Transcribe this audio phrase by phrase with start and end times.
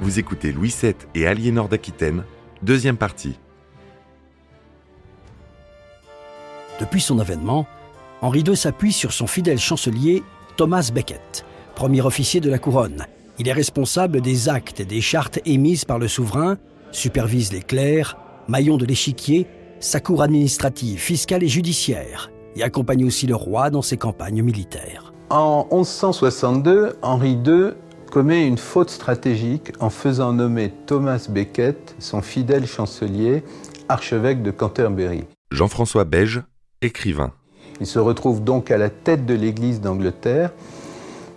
[0.00, 2.24] Vous écoutez Louis VII et Aliénor d'Aquitaine,
[2.62, 3.38] deuxième partie.
[6.78, 7.66] Depuis son avènement,
[8.20, 10.22] Henri II s'appuie sur son fidèle chancelier
[10.58, 13.06] Thomas Becket, premier officier de la couronne.
[13.38, 16.58] Il est responsable des actes et des chartes émises par le souverain,
[16.92, 18.18] supervise les clercs,
[18.48, 19.46] maillon de l'échiquier,
[19.80, 25.14] sa cour administrative, fiscale et judiciaire, et accompagne aussi le roi dans ses campagnes militaires.
[25.30, 27.72] En 1162, Henri II
[28.16, 33.44] commet une faute stratégique en faisant nommer Thomas Becket, son fidèle chancelier,
[33.90, 35.24] archevêque de Canterbury.
[35.50, 36.40] Jean-François Beige,
[36.80, 37.32] écrivain.
[37.78, 40.52] Il se retrouve donc à la tête de l'Église d'Angleterre.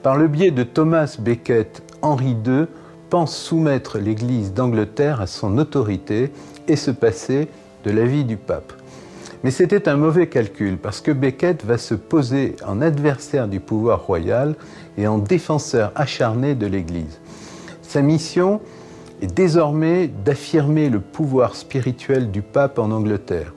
[0.03, 2.67] Par le biais de Thomas Becket, Henri II
[3.09, 6.31] pense soumettre l'Église d'Angleterre à son autorité
[6.69, 7.49] et se passer
[7.83, 8.71] de l'avis du pape.
[9.43, 14.05] Mais c'était un mauvais calcul parce que Becket va se poser en adversaire du pouvoir
[14.05, 14.55] royal
[14.97, 17.19] et en défenseur acharné de l'Église.
[17.81, 18.59] Sa mission
[19.21, 23.53] est désormais d'affirmer le pouvoir spirituel du pape en Angleterre.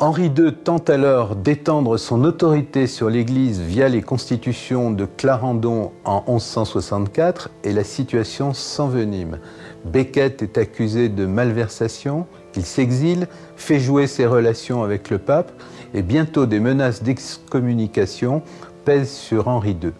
[0.00, 6.24] Henri II tente alors d'étendre son autorité sur l'Église via les constitutions de Clarendon en
[6.26, 9.38] 1164 et la situation s'envenime.
[9.84, 15.52] Becket est accusé de malversation, il s'exile, fait jouer ses relations avec le pape
[15.94, 18.42] et bientôt des menaces d'excommunication
[18.84, 19.92] pèsent sur Henri II.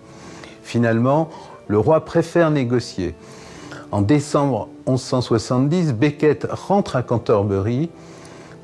[0.63, 1.31] Finalement,
[1.69, 3.15] le roi préfère négocier.
[3.91, 7.91] En décembre 1170, Becket rentre à Canterbury,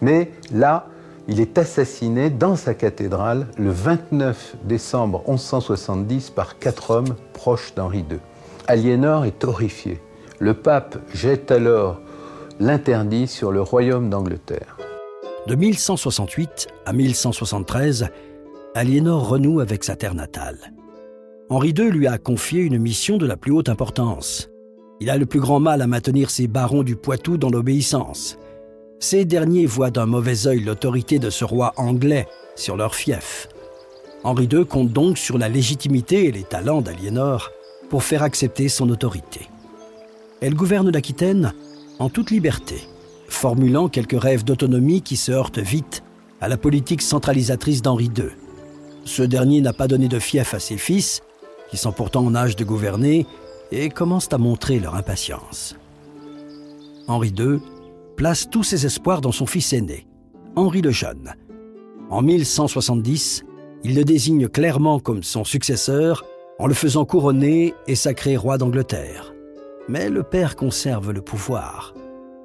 [0.00, 0.86] mais là,
[1.28, 8.04] il est assassiné dans sa cathédrale le 29 décembre 1170 par quatre hommes proches d'Henri
[8.10, 8.18] II.
[8.66, 10.00] Aliénor est horrifié.
[10.38, 12.00] Le pape jette alors
[12.60, 14.76] l'interdit sur le royaume d'Angleterre.
[15.46, 18.08] De 1168 à 1173,
[18.74, 20.72] Aliénor renoue avec sa terre natale.
[21.48, 24.50] Henri II lui a confié une mission de la plus haute importance.
[25.00, 28.36] Il a le plus grand mal à maintenir ses barons du Poitou dans l'obéissance.
[28.98, 32.26] Ces derniers voient d'un mauvais œil l'autorité de ce roi anglais
[32.56, 33.48] sur leur fief.
[34.24, 37.52] Henri II compte donc sur la légitimité et les talents d'Aliénor
[37.88, 39.48] pour faire accepter son autorité.
[40.40, 41.54] Elle gouverne l'Aquitaine
[41.98, 42.76] en toute liberté,
[43.28, 46.02] formulant quelques rêves d'autonomie qui se heurtent vite
[46.40, 48.30] à la politique centralisatrice d'Henri II.
[49.04, 51.22] Ce dernier n'a pas donné de fief à ses fils,
[51.70, 53.26] qui sont pourtant en âge de gouverner,
[53.72, 55.76] et commencent à montrer leur impatience.
[57.06, 57.60] Henri II
[58.16, 60.06] place tous ses espoirs dans son fils aîné,
[60.56, 61.34] Henri le Jeune.
[62.10, 63.44] En 1170,
[63.84, 66.24] il le désigne clairement comme son successeur
[66.58, 69.34] en le faisant couronner et sacré roi d'Angleterre.
[69.88, 71.94] Mais le père conserve le pouvoir.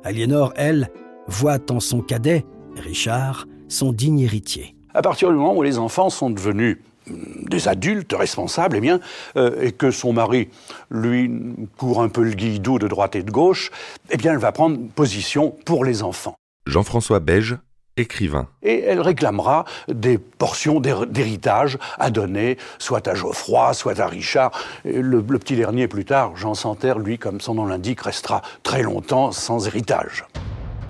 [0.03, 0.89] Aliénor, elle,
[1.27, 2.45] voit en son cadet,
[2.77, 4.75] Richard, son digne héritier.
[4.93, 6.77] À partir du moment où les enfants sont devenus
[7.07, 9.01] des adultes responsables, eh bien,
[9.35, 10.47] euh, et que son mari,
[10.89, 11.29] lui,
[11.77, 13.71] court un peu le guidou de droite et de gauche,
[14.09, 16.35] eh bien, elle va prendre position pour les enfants.
[16.65, 17.57] Jean-François Beige,
[17.97, 18.47] écrivain.
[18.61, 24.51] Et elle réclamera des portions d'héritage à donner, soit à Geoffroy, soit à Richard.
[24.83, 28.81] Le, le petit dernier, plus tard, Jean Santerre, lui, comme son nom l'indique, restera très
[28.81, 30.25] longtemps sans héritage.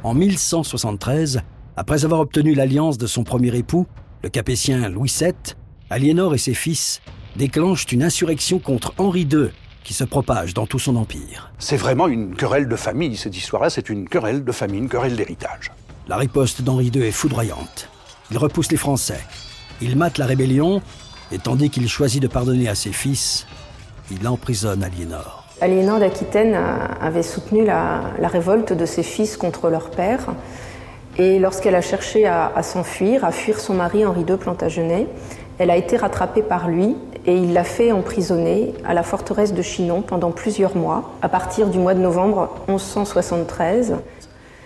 [0.03, 1.41] En 1173,
[1.75, 3.87] après avoir obtenu l'alliance de son premier époux,
[4.21, 5.33] le capétien Louis VII,
[5.89, 7.01] Aliénor et ses fils
[7.35, 9.49] déclenchent une insurrection contre Henri II
[9.83, 11.51] qui se propage dans tout son empire.
[11.59, 15.15] C'est vraiment une querelle de famille, cette histoire-là, c'est une querelle de famille, une querelle
[15.15, 15.71] d'héritage.
[16.09, 17.87] La riposte d'Henri II est foudroyante.
[18.29, 19.19] Il repousse les Français,
[19.81, 20.81] il mate la rébellion,
[21.31, 23.47] et tandis qu'il choisit de pardonner à ses fils,
[24.11, 25.45] il emprisonne Aliénor.
[25.61, 26.57] Aliénor d'Aquitaine
[26.99, 30.33] avait soutenu la, la, révolte de ses fils contre leur père.
[31.17, 35.07] Et lorsqu'elle a cherché à, à s'enfuir, à fuir son mari Henri II Plantagenet,
[35.57, 39.61] elle a été rattrapée par lui et il l'a fait emprisonner à la forteresse de
[39.61, 43.95] Chinon pendant plusieurs mois, à partir du mois de novembre 1173.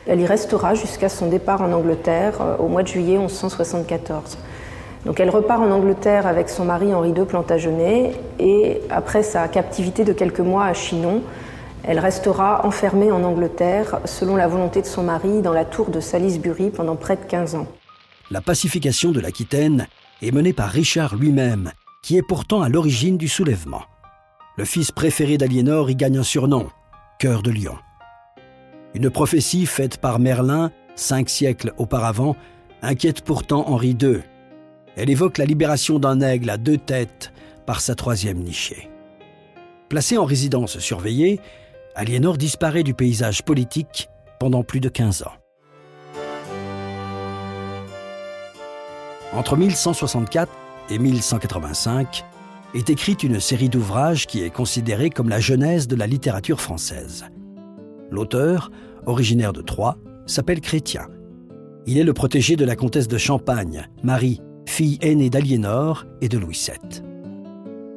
[0.08, 4.38] Elle y restera jusqu'à son départ en Angleterre euh, au mois de juillet 1174.
[5.06, 10.04] Donc elle repart en Angleterre avec son mari Henri II Plantagenet et après sa captivité
[10.04, 11.22] de quelques mois à Chinon,
[11.84, 16.00] elle restera enfermée en Angleterre selon la volonté de son mari dans la tour de
[16.00, 17.68] Salisbury pendant près de 15 ans.
[18.32, 19.88] La pacification de l'Aquitaine
[20.22, 21.72] est menée par Richard lui-même,
[22.04, 23.84] qui est pourtant à l'origine du soulèvement.
[24.58, 26.68] Le fils préféré d'Aliénor y gagne un surnom,
[27.20, 27.76] Cœur de Lion.
[28.94, 32.36] Une prophétie faite par Merlin, cinq siècles auparavant,
[32.82, 34.20] inquiète pourtant Henri II.
[34.96, 37.32] Elle évoque la libération d'un aigle à deux têtes
[37.66, 38.90] par sa troisième nichée.
[39.90, 41.40] Placé en résidence surveillée,
[41.96, 45.34] Aliénor disparaît du paysage politique pendant plus de 15 ans.
[49.34, 50.52] Entre 1164
[50.90, 52.26] et 1185
[52.74, 57.26] est écrite une série d'ouvrages qui est considérée comme la genèse de la littérature française.
[58.12, 58.72] L'auteur,
[59.06, 61.08] originaire de Troyes, s'appelle Chrétien.
[61.86, 66.38] Il est le protégé de la comtesse de Champagne, Marie, fille aînée d'Aliénor et de
[66.38, 67.02] Louis VII.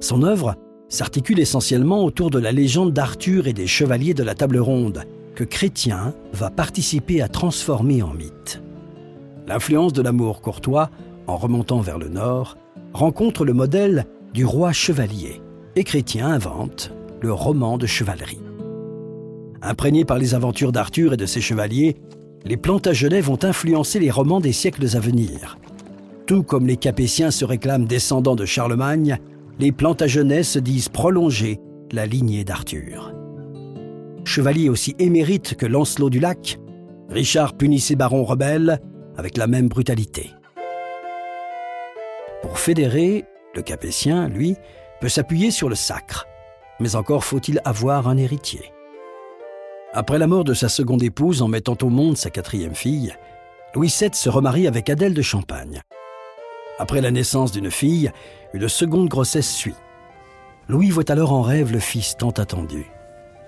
[0.00, 0.54] Son œuvre
[0.88, 5.04] s'articule essentiellement autour de la légende d'Arthur et des chevaliers de la table ronde,
[5.34, 8.62] que Chrétien va participer à transformer en mythe.
[9.46, 10.90] L'influence de l'amour courtois,
[11.26, 12.56] en remontant vers le nord,
[12.92, 15.40] rencontre le modèle du roi chevalier,
[15.76, 18.40] et Chrétien invente le roman de chevalerie.
[19.62, 21.96] Imprégnés par les aventures d'Arthur et de ses chevaliers,
[22.44, 25.58] les Plantagenets vont influencer les romans des siècles à venir.
[26.26, 29.18] Tout comme les Capétiens se réclament descendants de Charlemagne,
[29.58, 31.58] les Plantagenets se disent prolonger
[31.92, 33.12] la lignée d'Arthur.
[34.24, 36.58] Chevalier aussi émérite que Lancelot du Lac,
[37.10, 38.78] Richard punit ses barons rebelles
[39.16, 40.30] avec la même brutalité.
[42.40, 43.24] Pour fédérer,
[43.54, 44.56] le Capétien, lui,
[45.00, 46.26] peut s'appuyer sur le sacre,
[46.78, 48.72] mais encore faut-il avoir un héritier.
[49.92, 53.12] Après la mort de sa seconde épouse en mettant au monde sa quatrième fille,
[53.74, 55.82] Louis VII se remarie avec Adèle de Champagne.
[56.78, 58.12] Après la naissance d'une fille,
[58.54, 59.74] une seconde grossesse suit.
[60.68, 62.86] Louis voit alors en rêve le fils tant attendu.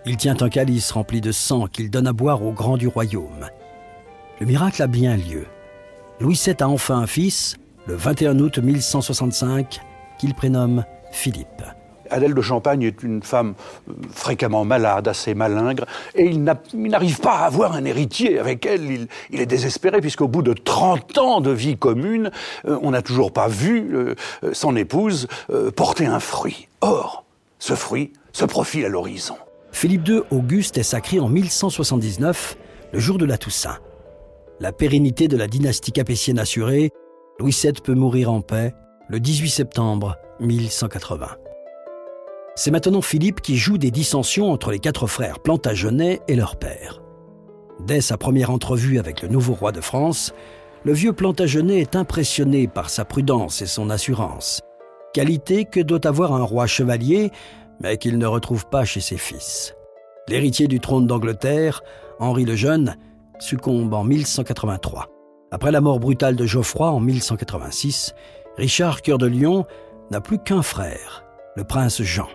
[0.04, 3.46] Il tient un calice rempli de sang qu'il donne à boire aux grands du royaume.
[4.40, 5.46] Le miracle a bien lieu.
[6.18, 7.56] Louis VII a enfin un fils,
[7.86, 9.80] le 21 août 1165,
[10.18, 11.62] qu'il prénomme Philippe.
[12.12, 13.54] Adèle de Champagne est une femme
[13.88, 19.08] euh, fréquemment malade, assez malingre, et il n'arrive pas à avoir un héritier avec elle.
[19.30, 22.30] Il, est désespéré, puisqu'au bout de 30 ans de vie commune,
[22.66, 24.14] euh, on n'a toujours pas vu euh,
[24.52, 25.26] son épouse
[25.76, 26.68] porter un fruit.
[26.80, 27.24] Or,
[27.58, 29.36] ce fruit se profile à l'horizon.
[29.72, 32.56] Philippe II Auguste est sacré en 1179,
[32.92, 33.78] le jour de la Toussaint.
[34.60, 36.90] La pérennité de la dynastie capétienne assurée,
[37.38, 38.74] Louis VII peut mourir en paix
[39.08, 41.41] le 18 septembre 1180.
[42.54, 47.02] C'est maintenant Philippe qui joue des dissensions entre les quatre frères Plantagenet et leur père.
[47.80, 50.34] Dès sa première entrevue avec le nouveau roi de France,
[50.84, 54.60] le vieux Plantagenet est impressionné par sa prudence et son assurance,
[55.14, 57.30] qualité que doit avoir un roi chevalier,
[57.80, 59.74] mais qu'il ne retrouve pas chez ses fils.
[60.28, 61.82] L'héritier du trône d'Angleterre,
[62.20, 62.96] Henri le Jeune,
[63.38, 65.08] succombe en 1183.
[65.50, 68.14] Après la mort brutale de Geoffroy en 1186,
[68.58, 69.64] Richard Cœur de Lion
[70.10, 71.24] n'a plus qu'un frère,
[71.56, 72.28] le prince Jean.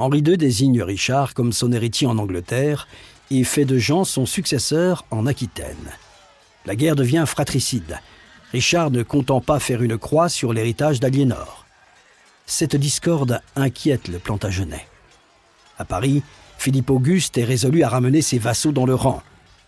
[0.00, 2.88] Henri II désigne Richard comme son héritier en Angleterre
[3.30, 5.76] et fait de Jean son successeur en Aquitaine.
[6.64, 8.00] La guerre devient fratricide,
[8.50, 11.66] Richard ne comptant pas faire une croix sur l'héritage d'Aliénor.
[12.46, 14.86] Cette discorde inquiète le Plantagenet.
[15.78, 16.22] À Paris,
[16.56, 19.22] Philippe Auguste est résolu à ramener ses vassaux dans le rang.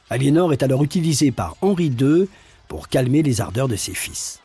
[0.08, 2.26] Aliénor est alors utilisé par Henri II
[2.68, 4.40] pour calmer les ardeurs de ses fils.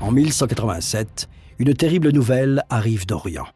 [0.00, 3.48] En 1187, une terrible nouvelle arrive d'Orient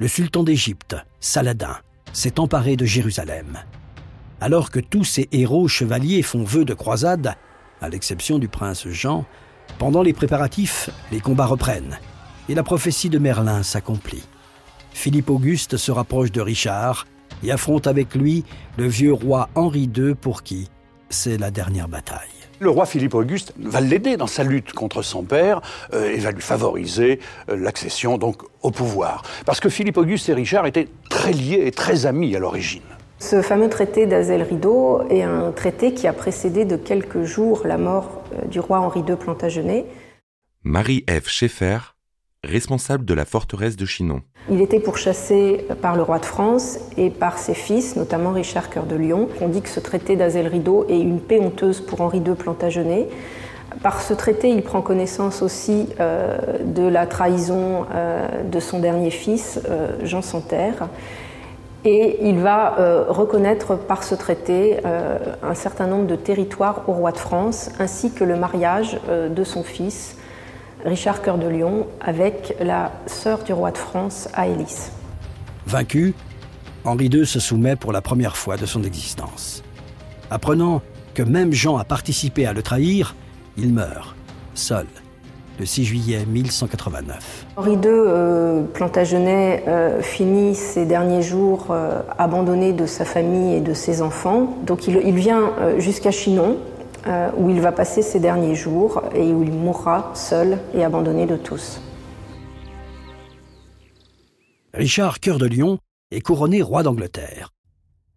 [0.00, 1.76] le sultan d'Égypte, Saladin,
[2.14, 3.58] s'est emparé de Jérusalem.
[4.40, 7.34] Alors que tous ces héros chevaliers font vœu de croisade,
[7.82, 9.26] à l'exception du prince Jean,
[9.78, 11.98] pendant les préparatifs, les combats reprennent
[12.48, 14.24] et la prophétie de Merlin s'accomplit.
[14.92, 17.06] Philippe Auguste se rapproche de Richard
[17.42, 18.44] et affronte avec lui
[18.78, 20.70] le vieux roi Henri II pour qui
[21.10, 22.39] c'est la dernière bataille.
[22.62, 25.62] Le roi Philippe Auguste va l'aider dans sa lutte contre son père
[25.94, 27.18] euh, et va lui favoriser
[27.48, 29.22] euh, l'accession donc au pouvoir.
[29.46, 32.82] Parce que Philippe Auguste et Richard étaient très liés et très amis à l'origine.
[33.18, 38.24] Ce fameux traité d'Azel-Rideau est un traité qui a précédé de quelques jours la mort
[38.34, 39.86] euh, du roi Henri II Plantagenet.
[40.62, 41.78] Marie-Ève Schaeffer,
[42.44, 44.22] responsable de la forteresse de Chinon.
[44.50, 48.84] Il était pourchassé par le roi de France et par ses fils, notamment Richard Cœur
[48.84, 49.28] de Lion.
[49.40, 53.08] On dit que ce traité d'Azel Rideau est une paix honteuse pour Henri II Plantagenet.
[53.82, 59.10] Par ce traité, il prend connaissance aussi euh, de la trahison euh, de son dernier
[59.10, 60.88] fils, euh, Jean Santerre.
[61.84, 62.74] Et il va
[63.08, 68.22] reconnaître par ce traité un certain nombre de territoires au roi de France, ainsi que
[68.22, 70.18] le mariage de son fils,
[70.84, 74.90] Richard Cœur de Lion avec la sœur du roi de France, Aélis.
[75.66, 76.14] Vaincu,
[76.84, 79.62] Henri II se soumet pour la première fois de son existence.
[80.30, 80.82] Apprenant
[81.14, 83.14] que même Jean a participé à le trahir,
[83.56, 84.14] il meurt,
[84.54, 84.86] seul,
[85.58, 87.46] le 6 juillet 1189.
[87.56, 93.60] Henri II euh, Plantagenet euh, finit ses derniers jours euh, abandonné de sa famille et
[93.60, 94.56] de ses enfants.
[94.64, 96.56] Donc il, il vient jusqu'à Chinon,
[97.06, 101.26] euh, où il va passer ses derniers jours et où il mourra seul et abandonné
[101.26, 101.80] de tous.
[104.74, 105.78] Richard Cœur de Lion
[106.10, 107.52] est couronné roi d'Angleterre.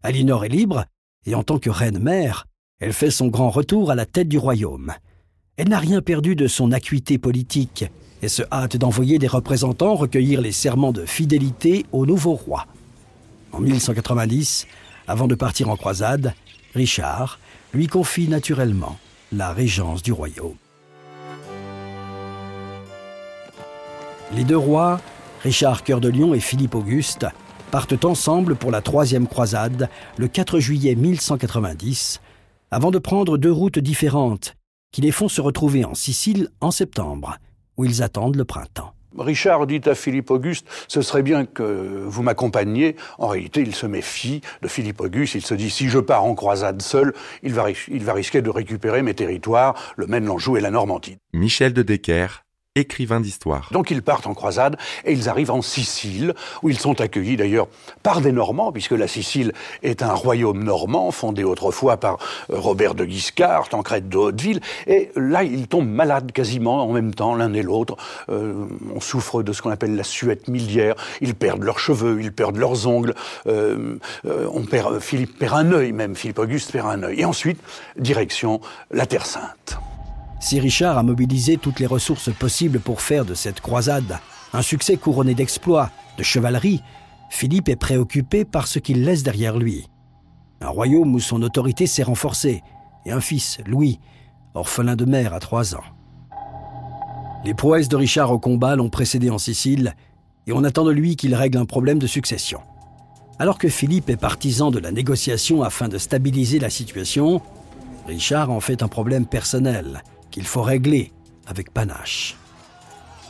[0.03, 0.85] Aliénor est libre,
[1.25, 2.45] et en tant que reine-mère,
[2.79, 4.93] elle fait son grand retour à la tête du royaume.
[5.55, 7.85] Elle n'a rien perdu de son acuité politique
[8.21, 12.65] et se hâte d'envoyer des représentants recueillir les serments de fidélité au nouveau roi.
[13.51, 14.67] En 1190,
[15.07, 16.33] avant de partir en croisade,
[16.73, 17.39] Richard
[17.73, 18.97] lui confie naturellement
[19.31, 20.55] la régence du royaume.
[24.31, 25.01] Les deux rois,
[25.41, 27.25] Richard Cœur de Lion et Philippe Auguste,
[27.71, 32.21] partent ensemble pour la troisième croisade le 4 juillet 1190,
[32.69, 34.55] avant de prendre deux routes différentes
[34.91, 37.37] qui les font se retrouver en Sicile en septembre,
[37.77, 38.93] où ils attendent le printemps.
[39.17, 42.95] Richard dit à Philippe Auguste, ce serait bien que vous m'accompagniez.
[43.17, 45.35] En réalité, il se méfie de Philippe Auguste.
[45.35, 47.63] Il se dit, si je pars en croisade seul, il va,
[48.13, 51.17] risquer de récupérer mes territoires, le Maine, l'Anjou et la Normandie.
[51.33, 52.43] Michel de Decker,
[52.75, 53.69] écrivain d'histoire.
[53.71, 57.67] Donc ils partent en croisade et ils arrivent en Sicile, où ils sont accueillis d'ailleurs
[58.01, 59.53] par des Normands, puisque la Sicile
[59.83, 62.17] est un royaume normand fondé autrefois par
[62.49, 64.59] euh, Robert de Guiscard, Tancred de Hauteville.
[64.87, 67.95] Et là, ils tombent malades quasiment en même temps, l'un et l'autre.
[68.29, 70.95] Euh, on souffre de ce qu'on appelle la suette miliaire.
[71.21, 73.13] Ils perdent leurs cheveux, ils perdent leurs ongles.
[73.45, 73.97] Euh,
[74.99, 77.21] Philippe perd un œil même, Philippe Auguste perd un œil.
[77.21, 77.59] Et ensuite,
[77.97, 79.77] direction la Terre Sainte.
[80.43, 84.19] Si Richard a mobilisé toutes les ressources possibles pour faire de cette croisade
[84.51, 86.81] un succès couronné d'exploits, de chevalerie,
[87.29, 89.87] Philippe est préoccupé par ce qu'il laisse derrière lui.
[90.59, 92.61] Un royaume où son autorité s'est renforcée,
[93.05, 94.01] et un fils, Louis,
[94.53, 95.83] orphelin de mère à trois ans.
[97.45, 99.95] Les prouesses de Richard au combat l'ont précédé en Sicile,
[100.45, 102.59] et on attend de lui qu'il règle un problème de succession.
[103.39, 107.41] Alors que Philippe est partisan de la négociation afin de stabiliser la situation,
[108.07, 110.03] Richard en fait un problème personnel
[110.33, 111.11] qu'il faut régler
[111.45, 112.35] avec panache.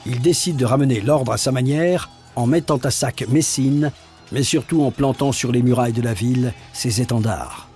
[0.06, 3.92] Il décide de ramener l'ordre à sa manière en mettant à sac Messine,
[4.32, 7.68] mais surtout en plantant sur les murailles de la ville ses étendards.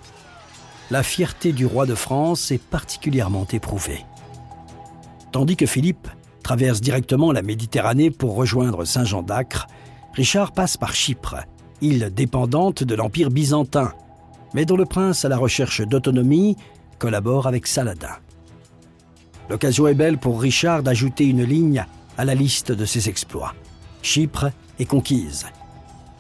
[0.89, 4.05] La fierté du roi de France est particulièrement éprouvée.
[5.33, 6.07] Tandis que Philippe
[6.41, 9.67] traverse directement la Méditerranée pour rejoindre Saint-Jean d'Acre,
[10.13, 11.35] Richard passe par Chypre,
[11.81, 13.91] île dépendante de l'Empire byzantin,
[14.53, 16.55] mais dont le prince à la recherche d'autonomie
[16.97, 18.15] collabore avec Saladin.
[19.49, 21.85] L'occasion est belle pour Richard d'ajouter une ligne
[22.17, 23.53] à la liste de ses exploits.
[24.01, 25.45] Chypre est conquise.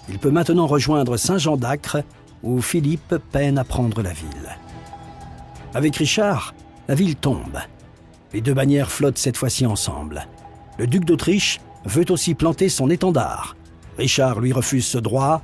[0.09, 2.03] Il peut maintenant rejoindre Saint-Jean d'Acre,
[2.43, 4.57] où Philippe peine à prendre la ville.
[5.73, 6.53] Avec Richard,
[6.87, 7.59] la ville tombe.
[8.33, 10.27] Les deux bannières flottent cette fois-ci ensemble.
[10.77, 13.55] Le duc d'Autriche veut aussi planter son étendard.
[13.97, 15.41] Richard lui refuse ce droit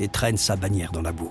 [0.00, 1.30] et traîne sa bannière dans la boue.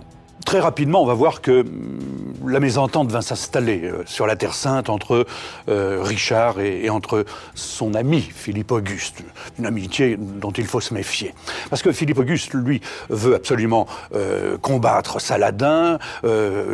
[0.54, 4.54] Très rapidement, on va voir que hum, la mésentente va s'installer euh, sur la Terre
[4.54, 5.26] Sainte entre
[5.68, 9.24] euh, Richard et, entre son ami Philippe Auguste.
[9.58, 11.34] Une amitié dont il faut se méfier.
[11.72, 15.98] Parce que Philippe Auguste, lui, veut absolument euh, combattre Saladin,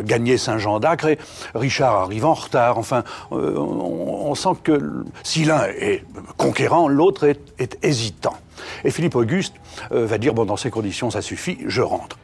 [0.04, 1.18] gagner Saint-Jean d'Acre, et
[1.54, 2.76] Richard arrive en retard.
[2.76, 6.04] Enfin, on, sent que si l'un est
[6.36, 8.36] conquérant, l'autre est, hésitant.
[8.84, 9.54] Et Philippe Auguste
[9.90, 12.18] va dire, bon, dans ces conditions, ça suffit, je rentre.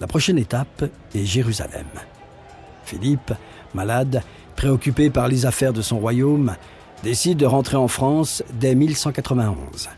[0.00, 1.86] La prochaine étape est Jérusalem.
[2.84, 3.34] Philippe,
[3.74, 4.22] malade,
[4.56, 6.56] préoccupé par les affaires de son royaume,
[7.02, 9.90] décide de rentrer en France dès 1191.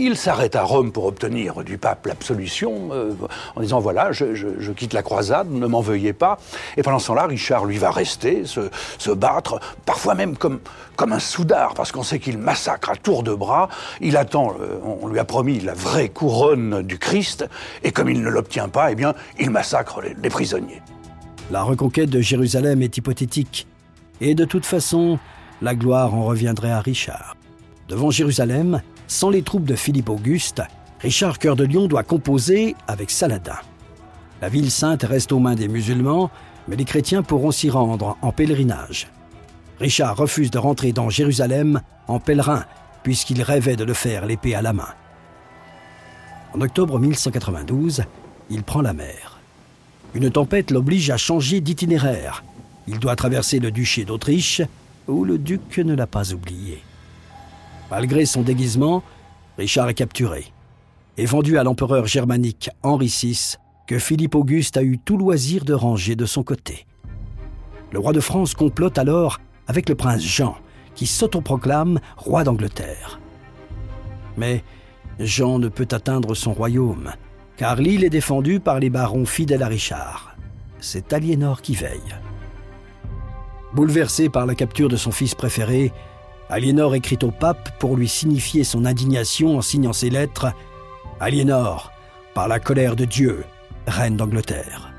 [0.00, 3.14] Il s'arrête à Rome pour obtenir du pape l'absolution, euh,
[3.56, 6.38] en disant voilà, je, quitte la croisade, ne m'en veuillez pas.
[6.76, 10.60] Et pendant ce temps-là, Richard, lui, va rester, se, battre, parfois même comme,
[10.94, 13.68] comme un soudard, parce qu'on sait qu'il massacre à tour de bras.
[14.00, 17.44] Il attend, euh, on lui a promis la vraie couronne du Christ,
[17.82, 20.80] et comme il ne l'obtient pas, eh bien, il massacre les prisonniers.
[21.50, 23.66] La reconquête de Jérusalem est hypothétique,
[24.20, 25.18] et de toute façon,
[25.60, 27.34] la gloire en reviendrait à Richard.
[27.88, 30.62] Devant Jérusalem, sans les troupes de Philippe Auguste,
[31.00, 33.56] Richard Cœur de Lion doit composer avec Saladin.
[34.40, 36.30] La ville sainte reste aux mains des musulmans,
[36.68, 39.08] mais les chrétiens pourront s'y rendre en pèlerinage.
[39.80, 42.64] Richard refuse de rentrer dans Jérusalem en pèlerin,
[43.02, 44.88] puisqu'il rêvait de le faire l'épée à la main.
[46.54, 48.04] En octobre 1192,
[48.50, 49.40] il prend la mer.
[50.14, 52.44] Une tempête l'oblige à changer d'itinéraire.
[52.86, 54.62] Il doit traverser le duché d'Autriche,
[55.06, 56.82] où le duc ne l'a pas oublié.
[57.90, 59.02] Malgré son déguisement,
[59.56, 60.52] Richard est capturé
[61.18, 65.74] et vendu à l'empereur germanique Henri VI, que Philippe Auguste a eu tout loisir de
[65.74, 66.86] ranger de son côté.
[67.90, 70.56] Le roi de France complote alors avec le prince Jean,
[70.94, 73.18] qui s'autoproclame roi d'Angleterre.
[74.36, 74.62] Mais
[75.18, 77.12] Jean ne peut atteindre son royaume,
[77.56, 80.36] car l'île est défendue par les barons fidèles à Richard.
[80.78, 82.14] C'est Aliénor qui veille.
[83.74, 85.92] Bouleversé par la capture de son fils préféré,
[86.50, 90.52] Aliénor écrit au pape pour lui signifier son indignation en signant ses lettres
[91.20, 91.92] Aliénor,
[92.34, 93.44] par la colère de Dieu,
[93.86, 94.92] reine d'Angleterre.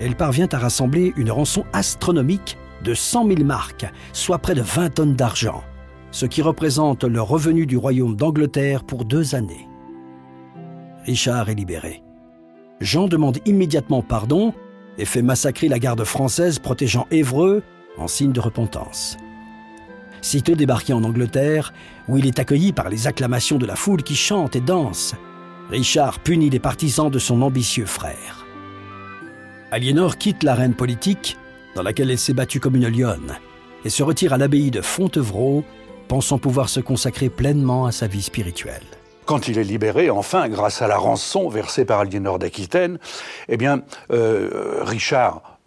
[0.00, 4.94] Elle parvient à rassembler une rançon astronomique de 100 000 marques, soit près de 20
[4.94, 5.64] tonnes d'argent,
[6.12, 9.66] ce qui représente le revenu du royaume d'Angleterre pour deux années.
[11.04, 12.02] Richard est libéré.
[12.80, 14.54] Jean demande immédiatement pardon
[14.98, 17.62] et fait massacrer la garde française protégeant Évreux
[17.96, 19.16] en signe de repentance.
[20.20, 21.72] Sitôt débarqué en Angleterre,
[22.08, 25.14] où il est accueilli par les acclamations de la foule qui chante et danse,
[25.70, 28.46] Richard punit les partisans de son ambitieux frère.
[29.70, 31.36] Aliénor quitte l'arène politique,
[31.74, 33.36] dans laquelle elle s'est battue comme une lionne,
[33.84, 35.62] et se retire à l'abbaye de Fontevraud,
[36.08, 38.82] pensant pouvoir se consacrer pleinement à sa vie spirituelle.
[39.26, 42.98] Quand il est libéré, enfin, grâce à la rançon versée par Aliénor d'Aquitaine,
[43.48, 45.58] eh bien, euh, Richard,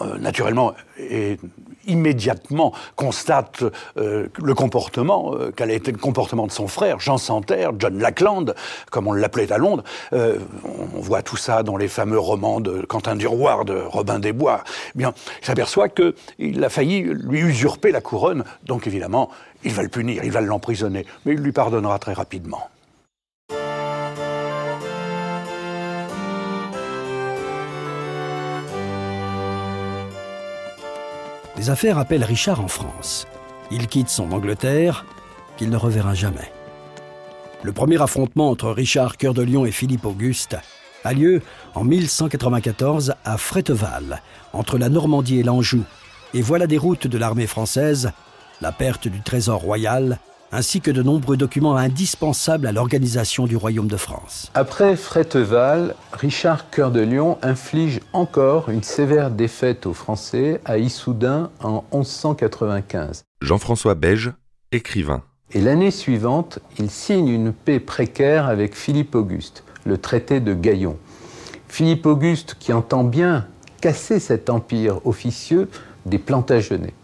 [0.00, 1.40] euh, naturellement, est
[1.86, 3.64] immédiatement constate
[3.96, 7.98] euh, le comportement, euh, quel a été le comportement de son frère, Jean Santerre, John
[7.98, 8.54] Lackland,
[8.90, 9.84] comme on l'appelait à Londres.
[10.12, 10.38] Euh,
[10.94, 14.62] on voit tout ça dans les fameux romans de Quentin Duroir, de Robin des Bois.
[14.94, 19.30] Eh bien, il s'aperçoit qu'il a failli lui usurper la couronne, donc évidemment,
[19.64, 22.68] il va le punir, il va l'emprisonner, mais il lui pardonnera très rapidement.
[31.62, 33.28] Les affaires appellent Richard en France.
[33.70, 35.06] Il quitte son Angleterre,
[35.56, 36.50] qu'il ne reverra jamais.
[37.62, 40.56] Le premier affrontement entre Richard Cœur de Lion et Philippe Auguste
[41.04, 41.40] a lieu
[41.76, 45.84] en 1194 à Fréteval, entre la Normandie et l'Anjou,
[46.34, 48.10] et voilà des routes de l'armée française,
[48.60, 50.18] la perte du trésor royal
[50.52, 54.50] ainsi que de nombreux documents indispensables à l'organisation du royaume de France.
[54.54, 61.50] Après Fréteval, Richard Cœur de Lion inflige encore une sévère défaite aux Français à Issoudun
[61.62, 63.24] en 1195.
[63.40, 64.32] Jean-François Beige,
[64.70, 65.22] écrivain.
[65.52, 70.96] Et l'année suivante, il signe une paix précaire avec Philippe Auguste, le traité de Gaillon.
[71.68, 73.46] Philippe Auguste qui entend bien
[73.80, 75.68] casser cet empire officieux
[76.06, 76.94] des Plantagenets.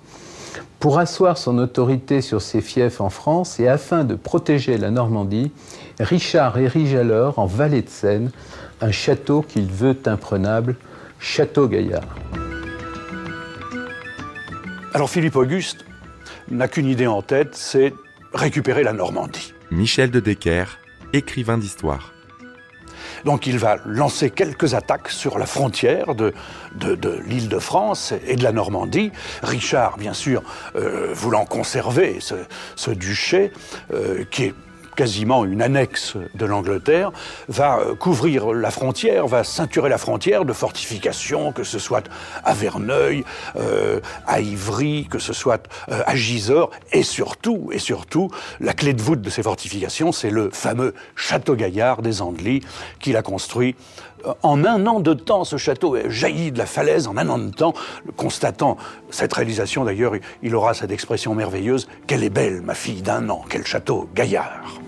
[0.80, 5.50] Pour asseoir son autorité sur ses fiefs en France et afin de protéger la Normandie,
[5.99, 8.30] Richard érige alors en vallée de Seine
[8.80, 10.76] un château qu'il veut imprenable,
[11.18, 12.16] Château Gaillard.
[14.94, 15.85] Alors Philippe Auguste
[16.48, 17.92] n'a qu'une idée en tête, c'est
[18.33, 19.55] récupérer la Normandie.
[19.72, 20.79] Michel de Decker,
[21.12, 22.12] écrivain d'histoire.
[23.24, 26.33] Donc il va lancer quelques attaques sur la frontière de,
[26.74, 29.12] de, l'île de France et de la Normandie.
[29.42, 30.42] Richard, bien sûr,
[30.76, 33.52] euh, voulant conserver ce, duché,
[33.92, 34.54] euh, qui est
[34.98, 37.12] quasiment une annexe de l'Angleterre,
[37.46, 42.02] va euh, couvrir la frontière, va ceinturer la frontière de fortifications, que ce soit
[42.42, 43.22] à Verneuil,
[43.54, 48.92] euh, à Ivry, que ce soit euh, à Gisors, et surtout, et surtout, la clé
[48.92, 52.62] de voûte de ces fortifications, c'est le fameux château Gaillard des Andelys
[52.98, 53.76] qu'il a construit
[54.42, 57.38] en un an de temps, ce château est jailli de la falaise en un an
[57.38, 57.72] de temps.
[58.16, 58.76] Constatant
[59.11, 63.44] cette réalisation, d'ailleurs, il aura cette expression merveilleuse Quelle est belle, ma fille d'un an,
[63.48, 64.80] quel château gaillard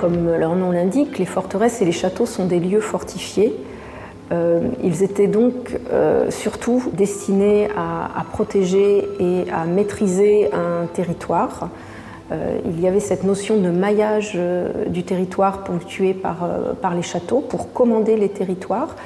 [0.00, 3.54] Comme leur nom l'indique, les forteresses et les châteaux sont des lieux fortifiés.
[4.32, 11.70] Euh, ils étaient donc euh, surtout destinés à, protéger et à maîtriser un territoire.
[12.32, 14.38] Euh, il y avait cette notion de maillage
[14.88, 18.96] du territoire ponctué par, les châteaux pour commander les territoires.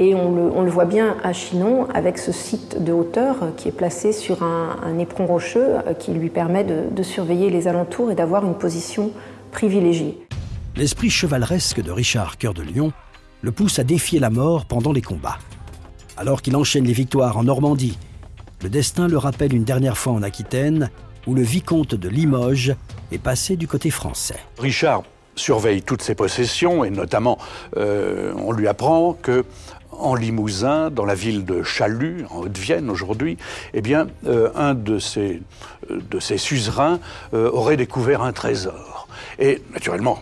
[0.00, 4.12] Et on le, voit bien à Chinon avec ce site de hauteur qui est placé
[4.12, 9.10] sur un, éperon rocheux qui lui permet de surveiller les alentours et d'avoir une position
[9.50, 10.27] privilégiée.
[10.76, 12.92] L'esprit chevaleresque de Richard Cœur de Lion
[13.42, 15.38] le pousse à défier la mort pendant les combats.
[16.16, 17.98] Alors qu'il enchaîne les victoires en Normandie,
[18.62, 20.90] le destin le rappelle une dernière fois en Aquitaine,
[21.26, 22.74] où le vicomte de Limoges
[23.12, 24.38] est passé du côté français.
[24.58, 25.02] Richard
[25.36, 27.38] surveille toutes ses possessions et notamment
[27.76, 29.44] euh, on lui apprend que
[29.90, 33.36] en Limousin, dans la ville de Chalut, en Haute-Vienne aujourd'hui,
[33.74, 35.42] eh bien, euh, un de ses,
[35.90, 37.00] euh, de ses suzerains
[37.32, 39.08] aurait découvert un trésor.
[39.40, 40.20] Et naturellement,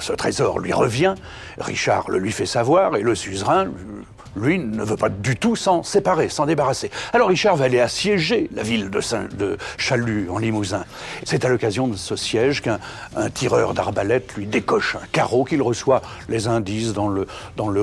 [0.00, 1.14] ce trésor lui revient,
[1.58, 3.68] Richard le lui fait savoir, et le suzerain,
[4.36, 6.90] lui, ne veut pas du tout s'en séparer, s'en débarrasser.
[7.12, 9.28] Alors Richard va aller assiéger la ville de, Saint,
[9.78, 10.84] Chalut, en Limousin.
[11.24, 12.78] C'est à l'occasion de ce siège qu'un
[13.32, 16.02] tireur d'arbalète lui décoche un carreau qu'il reçoit.
[16.28, 17.26] Les uns disent dans le,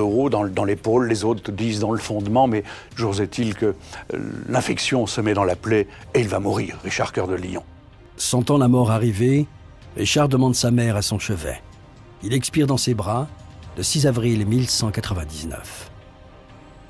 [0.00, 2.62] haut, dans, dans l'épaule, les autres disent dans le fondement, mais
[2.96, 7.12] toujours est-il que euh, l'infection se met dans la plaie et il va mourir, Richard
[7.12, 7.62] Cœur de Lion.
[8.16, 9.46] Sentant la mort arriver,
[9.96, 11.60] Richard demande sa mère à son chevet.
[12.24, 13.28] Il expire dans ses bras
[13.76, 15.90] le 6 avril 1199.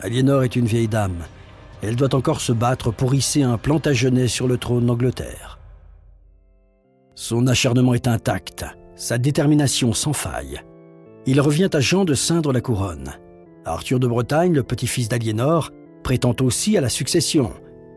[0.00, 1.24] Aliénor est une vieille dame.
[1.82, 5.58] Elle doit encore se battre pour hisser un Plantagenet sur le trône d'Angleterre.
[7.16, 10.60] Son acharnement est intact, sa détermination sans faille.
[11.26, 13.12] Il revient à Jean de ceindre la couronne.
[13.64, 15.70] Arthur de Bretagne, le petit-fils d'Aliénor,
[16.04, 17.52] prétend aussi à la succession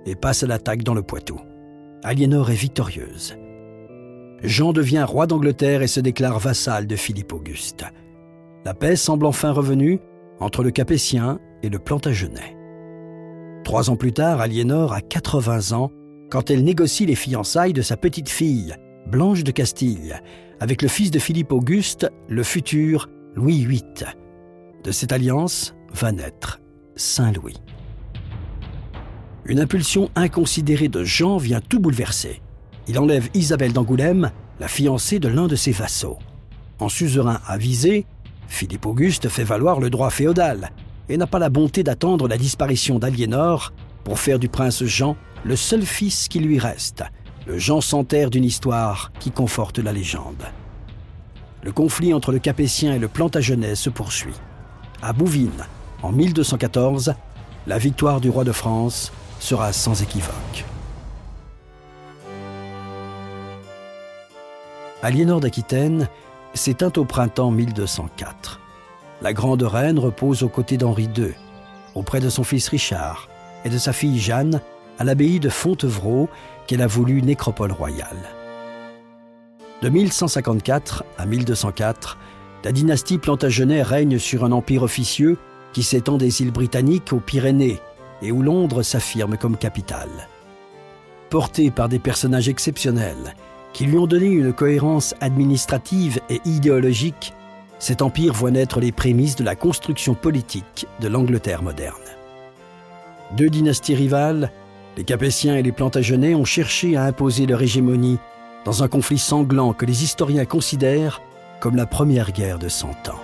[0.05, 1.39] et passe à l'attaque dans le Poitou.
[2.03, 3.35] Aliénor est victorieuse.
[4.43, 7.85] Jean devient roi d'Angleterre et se déclare vassal de Philippe Auguste.
[8.65, 9.99] La paix semble enfin revenue
[10.39, 12.55] entre le Capétien et le Plantagenet.
[13.63, 15.91] Trois ans plus tard, Aliénor a 80 ans
[16.29, 18.75] quand elle négocie les fiançailles de sa petite fille,
[19.07, 20.15] Blanche de Castille,
[20.59, 23.83] avec le fils de Philippe Auguste, le futur Louis VIII.
[24.83, 26.59] De cette alliance va naître
[26.95, 27.57] Saint-Louis.
[29.45, 32.41] Une impulsion inconsidérée de Jean vient tout bouleverser.
[32.87, 36.17] Il enlève Isabelle d'Angoulême, la fiancée de l'un de ses vassaux.
[36.79, 38.05] En suzerain avisé,
[38.47, 40.71] Philippe Auguste fait valoir le droit féodal
[41.09, 43.73] et n'a pas la bonté d'attendre la disparition d'Aliénor
[44.03, 47.03] pour faire du prince Jean le seul fils qui lui reste,
[47.45, 50.45] le Jean Santerre d'une histoire qui conforte la légende.
[51.63, 54.35] Le conflit entre le Capétien et le Plantagenet se poursuit.
[55.01, 55.65] À Bouvines,
[56.03, 57.15] en 1214,
[57.65, 60.65] la victoire du roi de France sera sans équivoque.
[65.03, 66.07] Aliénor d'Aquitaine
[66.55, 68.59] s'éteint au printemps 1204.
[69.21, 71.33] La grande reine repose aux côtés d'Henri II,
[71.93, 73.29] auprès de son fils Richard
[73.63, 74.59] et de sa fille Jeanne,
[74.97, 76.29] à l'abbaye de Fontevraud
[76.65, 78.17] qu'elle a voulu nécropole royale.
[79.83, 82.17] De 1154 à 1204,
[82.63, 85.37] la dynastie Plantagenet règne sur un empire officieux
[85.73, 87.79] qui s'étend des îles britanniques aux Pyrénées
[88.23, 90.27] et où Londres s'affirme comme capitale.
[91.29, 93.35] Porté par des personnages exceptionnels
[93.77, 97.31] qui lui ont donné une cohérence administrative et idéologique,
[97.77, 101.93] cet empire voit naître les prémices de la construction politique de l'Angleterre moderne.
[103.37, 104.51] Deux dynasties rivales,
[104.97, 108.17] les Capétiens et les Plantagenets, ont cherché à imposer leur hégémonie
[108.65, 111.21] dans un conflit sanglant que les historiens considèrent
[111.59, 113.21] comme la première guerre de Cent Ans.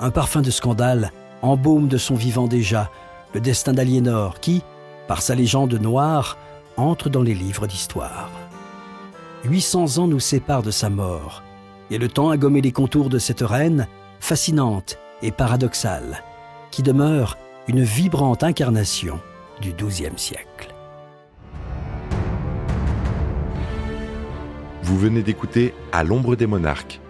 [0.00, 2.90] Un parfum de scandale embaume de son vivant déjà
[3.32, 4.64] le destin d'Aliénor qui,
[5.06, 6.36] par sa légende noire,
[6.76, 8.39] entre dans les livres d'histoire.
[9.44, 11.42] 800 ans nous séparent de sa mort,
[11.90, 13.88] et le temps a gommé les contours de cette reine,
[14.20, 16.22] fascinante et paradoxale,
[16.70, 19.18] qui demeure une vibrante incarnation
[19.62, 20.74] du XIIe siècle.
[24.82, 27.00] Vous venez d'écouter À l'ombre des monarques.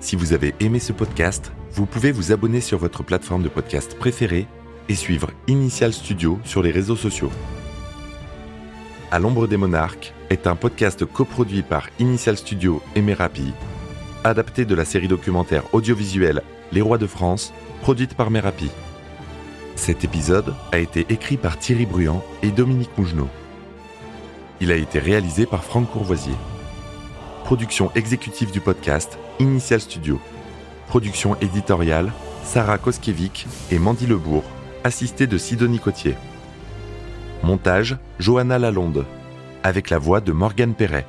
[0.00, 3.96] Si vous avez aimé ce podcast, vous pouvez vous abonner sur votre plateforme de podcast
[3.96, 4.48] préférée
[4.88, 7.30] et suivre Initial Studio sur les réseaux sociaux.
[9.12, 13.52] À l'ombre des monarques est un podcast coproduit par Initial Studio et Merapi,
[14.24, 16.42] adapté de la série documentaire audiovisuelle
[16.72, 18.70] Les Rois de France, produite par Merapi.
[19.76, 23.28] Cet épisode a été écrit par Thierry Bruand et Dominique Mougenot.
[24.62, 26.34] Il a été réalisé par Franck Courvoisier.
[27.44, 30.18] Production exécutive du podcast Initial Studio.
[30.88, 32.10] Production éditoriale
[32.42, 34.44] Sarah Koskiewicz et Mandy Lebourg,
[34.82, 36.16] assistée de Sidonie Cotier.
[37.42, 39.04] Montage Johanna Lalonde,
[39.62, 41.06] avec la voix de Morgane Perret.